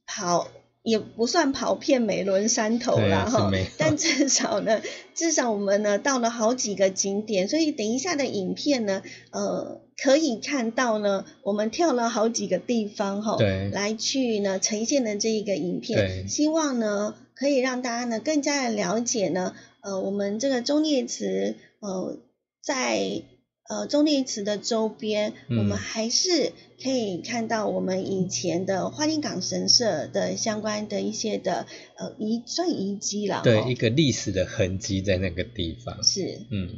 [0.07, 0.49] 跑。
[0.87, 4.80] 也不算跑遍美仑山头了哈，但至少呢，
[5.16, 13.37] 至少我们呢到了好几个景点，所以等一下的影片呢，呃，可以看到呢，我们跳了好几个地方哈，
[13.73, 22.19] 来去呢呈现的这一个影片，希望呢可以让大家呢更加的了解呢，呃，我们这个中烈祠呃
[22.63, 23.23] 在
[23.69, 25.59] 呃忠烈祠的周边，嗯。
[25.59, 31.67] 我们还是可以看到我们以前的花莲港神社的相关的一些的
[31.97, 36.03] 呃遗算遗迹了，对，一个历史的痕迹在那个地方。
[36.05, 36.41] 是。
[36.51, 36.69] 嗯，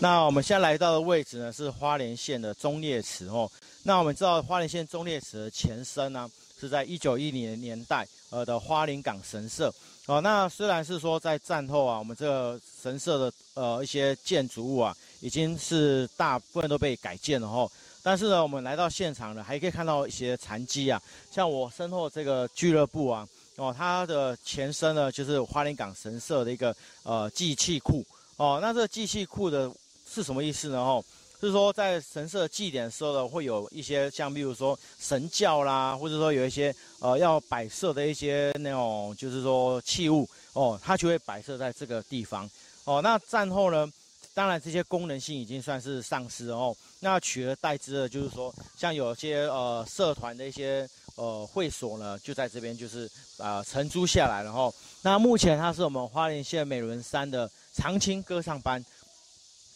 [0.00, 3.50] 那我们现在来到的位置呢是花莲县的忠烈祠哦。
[3.82, 6.30] 那我们知道花莲县忠烈祠的前身呢
[6.60, 9.74] 是在一九一零年代呃的花莲港神社
[10.06, 10.20] 哦。
[10.20, 17.68] 那虽然是说在战后啊，我们这个神社的呃一些建筑物啊已经是大部分都被改建了哦。
[18.00, 23.26] 但是呢，我们来到现场呢，还可以看到一些残迹啊，像我身后这个俱乐部啊，
[23.56, 28.60] 哦，它的前身呢就是花莲港神社的一个呃祭器库哦。
[28.62, 29.70] 那这个祭器库的
[30.18, 30.78] 是什么意思呢？
[30.78, 31.04] 哦，
[31.40, 42.50] 是说在神社祭典的时候呢，会有一些像比如说神教啦，或者说有一些呃要摆设的一些那种就是说器物哦，它就会摆设在这个地方
[42.82, 43.00] 哦。
[43.00, 43.88] 那战后呢，
[44.34, 46.76] 当然这些功能性已经算是丧失哦。
[46.98, 54.68] 那取而代之的就是说，像有些呃社团的一些呃会所呢，就在这边就是呃承租下来了哈。
[55.02, 58.84] 那目前它是我们花莲县美仑山的长青歌唱班。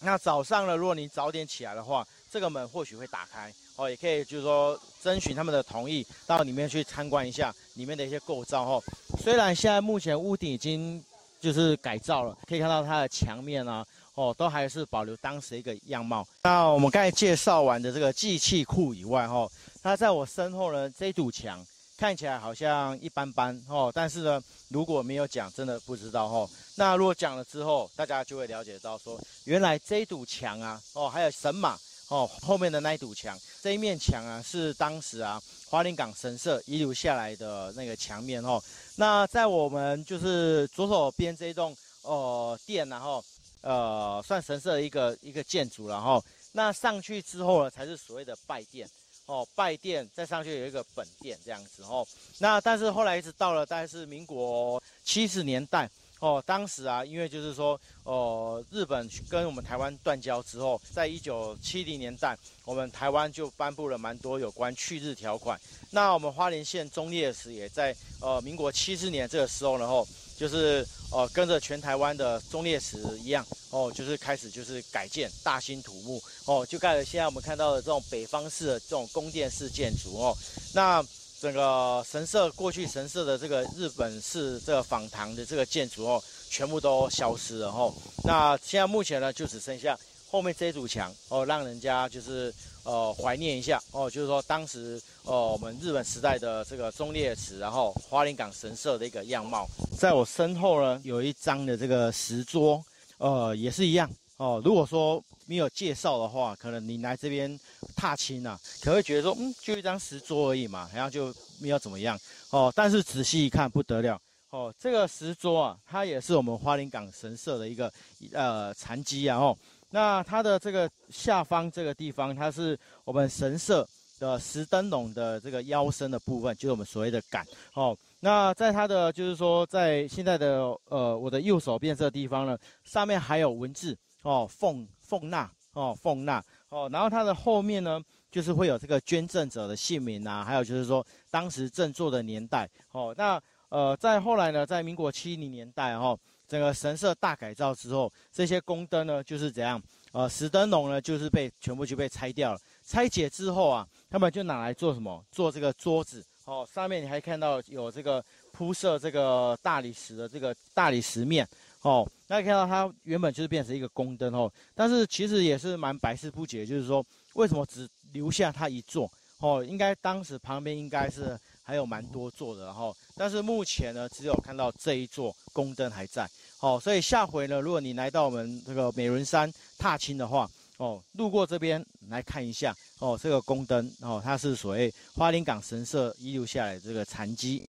[0.04, 8.82] 那早上呢，如果你早点起来的话，这个门或许会打开哦，也可以就是说征询他们的同意，到里面去参观一下里面的一些构造哦。
[9.20, 11.02] 虽然现在目前屋顶已经
[11.40, 16.26] 就是改造了，可以看到它的墙面啊，哦，都还是保留当时一个样貌。
[16.42, 19.48] 那我们刚才介绍完的这个祭器库以外，哈，
[19.82, 21.64] 那在我身后呢，这堵墙
[21.96, 26.48] 看起来好像一般般哦，但是呢，如果没有讲，真的不知道哦。
[26.74, 31.78] 那如果讲了之后，大家就会了解到说，原来这一堵墙啊，哦，还有神马
[32.08, 38.60] 哦，后面的那一堵墙，这一面墙啊，是当时啊花莲港神社遗留下来的那个墙面哦。
[38.96, 43.24] 那在我们就是左手边这一栋呃殿，然后
[43.60, 46.22] 呃算神社的一个一个建筑，然后
[46.52, 48.88] 那上去之后呢，才是所谓的拜殿
[49.26, 52.06] 哦，拜殿再上去有一个本殿这样子哦。
[52.38, 55.88] 那但是后来一直到了大概是民国七十年代。
[56.18, 65.60] 哦，当时啊，因为就是说，哦，日本跟我们台湾断交之后，在一九七零年代，我们台湾就颁布了蛮多有关去日条款。
[65.90, 70.06] 那我们花莲县中烈祠也在呃民国七十年这个时候，然后
[70.42, 80.36] 就是呃跟着全台湾的忠烈祠一样，哦，就是开始就是改建大兴土木，哦，就盖了现在我们看到的这种北方式的这种宫殿式建筑哦，
[80.74, 81.04] 那。
[81.42, 87.92] 整个神社过去神社的这个日本式这个仿唐的这个建筑哦，全部都消失了哦。
[88.22, 89.98] 那现在目前呢，就只剩下
[90.32, 92.52] 后面这堵墙哦，让人家就是
[92.84, 99.68] 呃怀念一下哦，就是说当时哦我们日本时代的这个忠烈祠，然后花莲港神社的一个样貌。
[99.94, 102.82] 在我身后呢，有一张的这个石桌，
[103.18, 104.58] 呃，也是一样哦。
[104.64, 107.60] 如果说没有介绍的话，可能你来这边
[107.94, 111.26] 踏青啊，可能会觉得说，嗯，就一张石桌而已嘛，然后就
[111.60, 112.18] 没有怎么样
[112.48, 112.72] 哦。
[112.74, 114.18] 但是仔细一看，不得了
[114.48, 117.92] 哦，这个石桌啊，它也是我们花莲港神社的一个
[118.32, 119.54] 呃残基啊哦。
[119.92, 123.86] 那它的这个下方这个地方，它是我们神社
[124.18, 127.96] 的石灯笼的这个腰身的部分，就是我们所谓的杆哦。
[128.20, 143.14] 那在它的就是说，在现在的呃我的右手边这个地方呢，上面还有文字哦，奉奉纳哦，奉纳哦，然后它的后面呢，就是会有这个捐赠者的姓名啊，还有就是说当时振作的年代哦。
[143.18, 146.16] 那呃，在后来呢，在民国七零年代哦，
[146.52, 149.82] 整个神社大改造之后，这些宫灯呢就是怎样
[150.12, 152.60] 呃，石灯笼呢就是被全部就被拆掉了。
[152.84, 155.24] 拆解之后啊，他们就拿来做什么？
[155.32, 158.22] 做这个桌子哦，上面你还看到有这个
[158.52, 161.48] 铺设这个大理石的这个大理石面。
[161.80, 169.64] 哦，那看到它原本就是变成一个宫灯哦，但是其实也是蛮百思不解，就是说为什么只留下它一座哦？
[169.64, 176.28] 应该当时旁边应该是还有蛮多座的然后，但是目前呢只有看到这一座宫灯还在
[176.60, 187.68] 哦，所以下回呢，如果你来到我们这个美仑山踏青的话哦，路过这边来看一下哦，这个宫灯哦，它是所谓花莲港神社遗留下来的这个残基。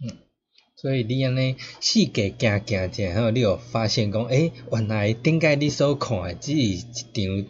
[0.00, 0.18] 嗯。
[0.78, 7.48] 所以你安尼四界行行者吼，你有发现讲，诶、原来顶界你所看诶只是一张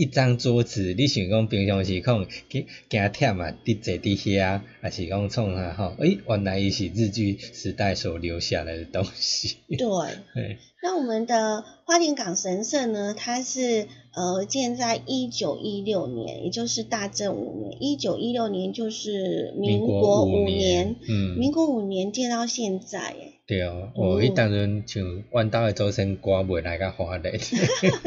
[0.00, 5.94] 一张桌子，你想讲平常时可能去惊忝啊，伫坐伫遐，还是讲创啥吼？
[5.98, 9.58] 诶、原来伊是日据时代所留下来的东西。
[9.68, 9.86] 对，
[10.82, 17.82] 那我们的花莲港神社呢，它是呃建在一九一六年，也就是大正五年。
[17.82, 27.30] 一九一六年就是民民国国五五年，嗯民国五年建到现在，哎，对哦，我迄当阵像阮兜诶祖先歌袂来甲华丽，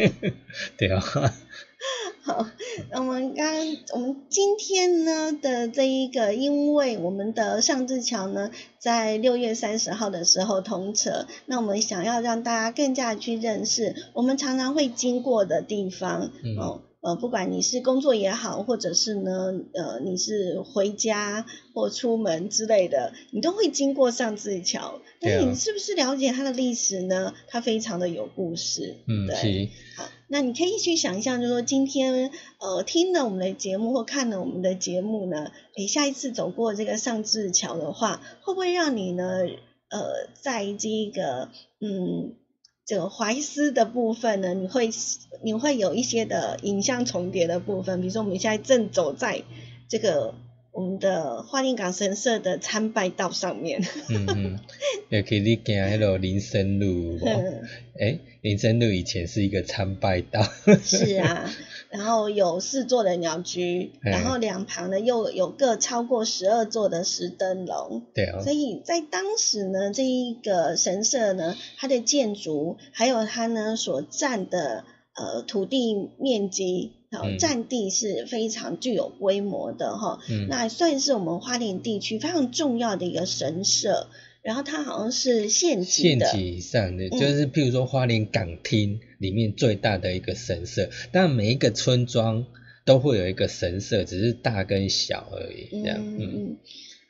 [0.76, 1.00] 对啊。
[2.26, 2.48] 好，
[2.96, 3.46] 我们刚
[3.92, 8.50] 我们今天呢的这一个，因为我们的上志桥呢
[8.80, 16.82] 在六月三十号的时候通车，那我们想要让大家更加去认识我们常常会经过的地方哦。
[17.04, 25.02] 呃，不管你是工作也好，或者是呢，呃，你是回家或出门之类的，你都会经过上字桥。
[25.20, 27.34] 那你是不是了解它的历史呢？
[27.50, 28.96] 它非常的有故事。
[29.06, 29.70] 嗯，对。
[29.98, 32.32] 好，那你可以去想象，就是说今天
[32.62, 39.40] 呃听了我们的节目或看了我们的节目呢，诶，下一次走过这个上字桥的话，会不会让你呢，
[39.90, 41.50] 呃，在这个
[41.82, 42.36] 嗯。
[42.86, 44.90] 这个怀思的部分呢，你会
[45.42, 49.44] 你会有一些的影像重叠的部分，比如说我们现在正走在
[49.88, 50.34] 这个
[50.74, 53.82] 我们的花莲港神社的参拜道上面。
[54.10, 54.60] 嗯嗯，
[55.10, 57.20] 也可以你行迄个林森路，
[58.00, 60.42] 哎，林森路以前是一个参拜道。
[60.84, 61.50] 是啊。
[61.94, 68.02] 然后有四座的鸟居，然后两旁呢又有各超过十二座的石灯笼。
[68.16, 68.42] 对啊。
[68.42, 80.20] 所以在当时呢，这一个神社呢，它的建筑还有它呢所占的呃土地面积，然占地是非常具有规模的哈。
[80.30, 80.48] 嗯。
[80.50, 84.08] 那算是我们花莲地区非常重要的一个神社。
[84.42, 92.46] 然后它好像是县级的，县级以上的，就是譬如说花莲港厅里面最大的一个神社，但每一个村庄
[92.84, 96.58] 都会有一个神社，只是大跟小而已，这样，嗯。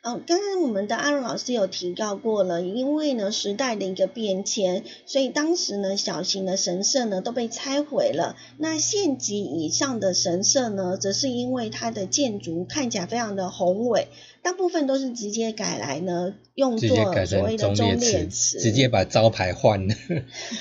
[0.04, 8.36] 哦，刚刚我们的阿荣老师有提到过了，因为呢时代的一个变迁，所以当时呢小型的神社呢都被拆毁了。
[8.58, 14.08] 那县级以上的神社呢，则是因为它的建筑看起来非常的宏伟，
[14.42, 16.88] 大部分都是直接改来呢用作
[17.24, 19.94] 所谓的忠烈祠，直接把招牌换了。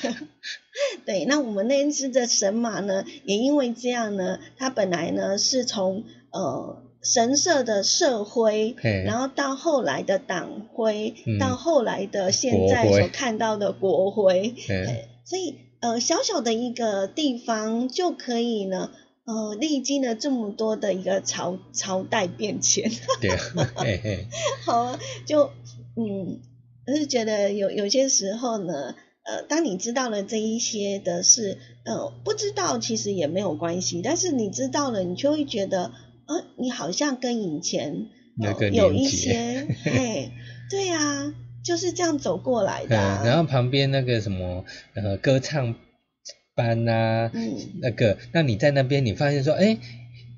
[1.05, 6.81] 对，那我们那只的神马呢，也因为这样呢，它本来呢是从呃。
[7.03, 14.55] 神社的社徽，然后到后来的党徽，到后来的现在所看到的国徽，
[15.25, 18.89] 所以呃小小的一个地方就可以呢，
[19.25, 22.89] 呃历经了这么多的一个朝朝代变迁。
[23.19, 23.31] 对，
[24.63, 25.49] 好啊，就
[25.97, 26.39] 嗯，
[26.87, 35.91] 我是觉得有有些时候呢，呃，当你知道了这一些的事，呃，不知道其实也没有关系，但是你知道了，你就会觉得。
[36.27, 38.07] 呃，你好像跟以前
[38.71, 40.31] 有一些， 哎，
[40.69, 42.95] 对呀，就是这样走过来的。
[42.95, 44.65] 然后旁边那个什么
[44.95, 45.75] 呃歌唱
[46.55, 47.31] 班呐，
[47.81, 49.77] 那个，那你在那边你发现说，哎，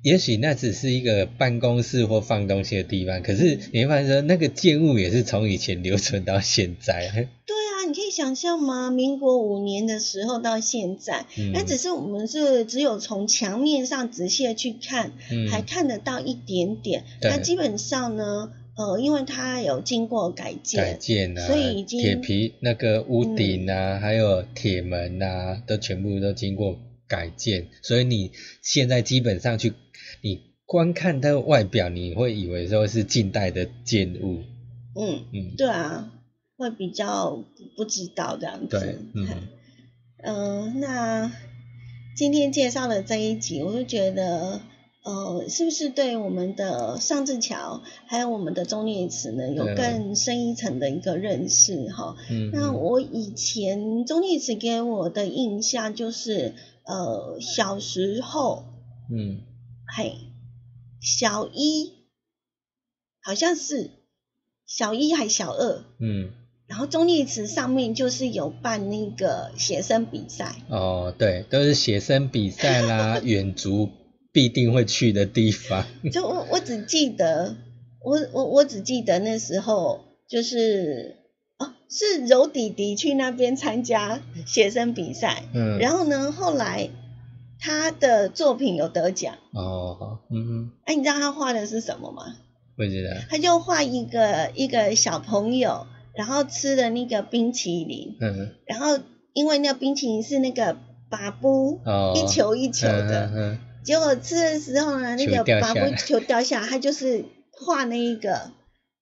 [0.02, 7.28] 也许那只是一个办公室或放东西的地方，可是你会发现说，那个建物也是从以前留存到现在。
[7.86, 8.90] 你可以想象吗？
[8.90, 15.12] 民国五年的时候到现在，那只是我们是只有从墙面上仔细的去看，
[15.50, 17.04] 还看得到一点点。
[17.22, 27.68] 那基本上呢，呃，因为它有经过改建，改建啊，所以已经铁皮那个屋顶啊，还有铁门啊，都全部都经过改建。
[27.82, 28.32] 所以你
[28.62, 29.72] 现在基本上去，
[30.22, 34.42] 你观看它的外表，你会以为说是近代的建物。
[34.98, 36.12] 嗯嗯，对啊。
[36.56, 37.44] 会比较
[37.76, 39.28] 不知道这样子，嗯，
[40.22, 41.30] 嗯，那
[42.16, 44.62] 今天介绍的这一集，我就觉得，
[45.04, 52.16] 呃，是不是对我们的上志桥还有我们的中烈祠呢，有更深一层的一个认识哈？
[52.30, 56.54] 嗯，那我以前中烈祠给我的印象就是，
[56.84, 58.64] 呃，小时候，
[59.10, 59.42] 嗯，
[59.94, 60.14] 嘿，
[61.02, 61.92] 小一，
[63.20, 63.90] 好像是
[64.64, 66.30] 小一还小二，嗯。
[66.66, 73.88] 然后中立池上面就是有办那个写生比赛哦，对，都是写生比赛啦， 远足
[74.32, 75.84] 必定会去的地方。
[76.12, 77.56] 就我我只记得，
[78.04, 81.16] 我我我只记得那时候就是
[81.58, 86.90] 哦，是柔弟弟去那边参加写生比赛，嗯，然后呢，后来
[87.60, 92.24] 他的作品有得奖哦，嗯，哎，你知道他画的是什么吗？
[92.76, 93.16] 不知道。
[93.30, 95.86] 他就画一个一个小朋友。
[96.16, 98.98] 然后吃的那个冰淇淋，嗯，然后
[99.32, 100.76] 因为那个冰淇淋是那个
[101.10, 101.80] 把布
[102.14, 108.50] 一球一球的，结果吃的时候呢，那个把布球掉下来，他就是画那一个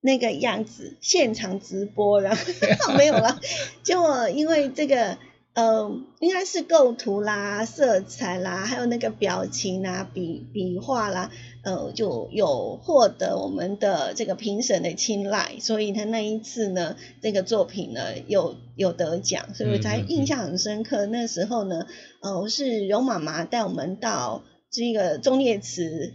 [0.01, 2.43] 那个样子，现场直播，然后
[2.99, 3.41] 没有了。
[3.83, 5.17] 结果因为这个
[5.55, 5.89] 呃，
[6.19, 11.31] 应该是构图啦、色彩啦，还有那个表情啦、笔笔画啦，
[11.63, 21.07] 呃，就有获得我们的这个评审的青睐，所以他那一次呢，这个作品呢有有得奖，所以我才印象很深刻。
[21.07, 21.87] 那时候呢，
[22.21, 24.43] 呃，是荣妈妈带我们到
[24.73, 26.15] 这个忠烈祠，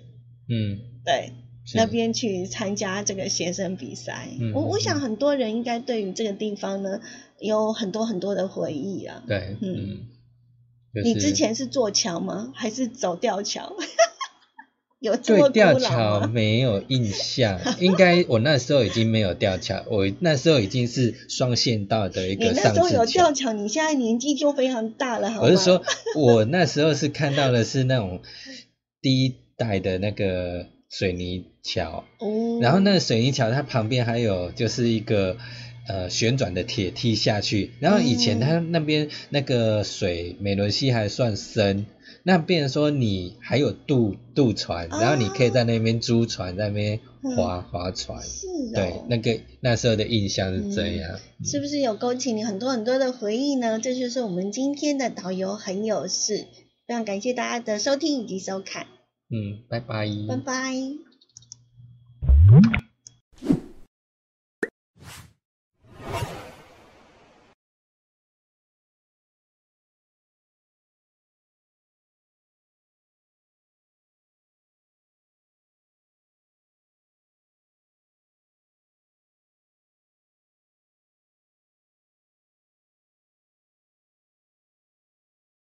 [0.50, 1.32] 嗯，对。
[1.76, 7.00] 那边去参加这个学生比赛，我我想很多人应该对于这个地方呢
[7.40, 9.24] 有很多很多的回忆啊。
[9.28, 10.08] 对，嗯，
[11.04, 12.52] 你之前是坐桥吗？
[12.56, 13.76] 还是走吊桥？
[15.00, 25.82] 有对吊桥没有印象， 应该我那时候已经没有吊桥，我那时候已经是双线道的一个上那时候有吊桥，你现在年纪就非常大了，好我是说，
[26.16, 28.22] 我那时候是看到的是那种
[29.02, 30.68] 第一代的那个。
[30.90, 32.04] 水泥桥，
[32.62, 35.38] 然后那个水泥桥它旁边还有就是一个
[35.88, 41.86] 呃旋转的铁梯下去，然后以前它那边那个水美伦溪还算深，
[42.24, 47.00] 那变成说你还有渡渡船，然后你可以在那边租船在那边
[47.36, 48.20] 划划船，
[48.74, 53.80] 对，那个那时候的印象是这样，是不是有勾起你很多很多的回忆呢？
[53.80, 56.48] 这就是我们今天的导游很有事，
[56.88, 58.88] 非常感谢大家的收听以及收看。
[59.30, 60.08] 嗯，拜拜。
[60.28, 60.74] 拜拜。